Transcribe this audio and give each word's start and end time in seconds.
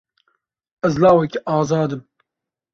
Ez 0.87 0.93
lawekî 1.01 1.39
azad 1.57 1.91
im. 1.95 2.01